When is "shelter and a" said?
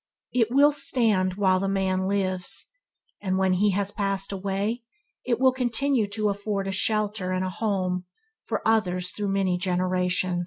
6.71-7.51